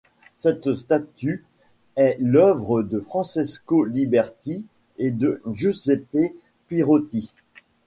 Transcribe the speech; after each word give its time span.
Cette 0.39 0.73
statue 0.73 1.45
est 1.95 2.17
l'œuvre 2.19 2.81
de 2.81 2.99
Francesco 2.99 3.85
Liberti 3.85 4.65
et 4.97 5.11
de 5.11 5.43
Giuseppe 5.53 6.17
Pirotti. 6.69 7.31